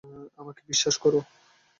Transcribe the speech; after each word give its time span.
আমাকে 0.37 0.61
বিশ্বাস 0.69 0.95
করো! 1.03 1.19